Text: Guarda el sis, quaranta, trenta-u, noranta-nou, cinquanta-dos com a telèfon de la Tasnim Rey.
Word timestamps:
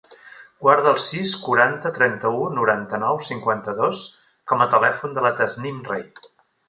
Guarda 0.61 0.87
el 0.91 0.95
sis, 1.07 1.33
quaranta, 1.47 1.91
trenta-u, 1.97 2.39
noranta-nou, 2.59 3.21
cinquanta-dos 3.29 4.01
com 4.53 4.65
a 4.67 4.71
telèfon 4.73 5.15
de 5.19 5.27
la 5.27 5.33
Tasnim 5.43 5.79
Rey. 5.93 6.07